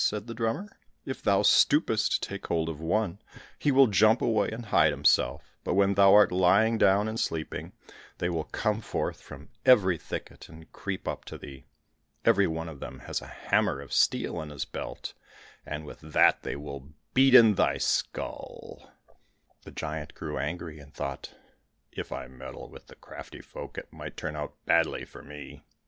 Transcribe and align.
said 0.03 0.25
the 0.25 0.33
drummer; 0.33 0.67
"if 1.05 1.21
thou 1.21 1.43
stoopest 1.43 2.09
to 2.11 2.19
take 2.21 2.47
hold 2.47 2.69
of 2.69 2.79
one, 2.81 3.21
he 3.59 3.71
will 3.71 3.85
jump 3.85 4.19
away 4.19 4.49
and 4.49 4.65
hide 4.65 4.89
himself; 4.91 5.53
but 5.63 5.75
when 5.75 5.93
thou 5.93 6.11
art 6.15 6.31
lying 6.31 6.75
down 6.79 7.07
and 7.07 7.19
sleeping, 7.19 7.71
they 8.17 8.27
will 8.27 8.45
come 8.45 8.81
forth 8.81 9.21
from 9.21 9.49
every 9.63 9.99
thicket, 9.99 10.49
and 10.49 10.71
creep 10.73 11.07
up 11.07 11.23
to 11.23 11.37
thee. 11.37 11.65
Every 12.25 12.47
one 12.47 12.67
of 12.67 12.79
them 12.79 13.01
has 13.01 13.21
a 13.21 13.27
hammer 13.27 13.79
of 13.79 13.93
steel 13.93 14.41
in 14.41 14.49
his 14.49 14.65
belt, 14.65 15.13
and 15.67 15.85
with 15.85 15.99
that 16.01 16.41
they 16.41 16.55
will 16.55 16.93
beat 17.13 17.35
in 17.35 17.53
thy 17.53 17.77
skull." 17.77 18.91
The 19.65 19.69
giant 19.71 20.15
grew 20.15 20.39
angry 20.39 20.79
and 20.79 20.91
thought, 20.91 21.35
"If 21.91 22.11
I 22.11 22.25
meddle 22.25 22.71
with 22.71 22.87
the 22.87 22.95
crafty 22.95 23.41
folk, 23.41 23.77
it 23.77 23.93
might 23.93 24.17
turn 24.17 24.35
out 24.35 24.55
badly 24.65 25.05
for 25.05 25.21
me. 25.21 25.61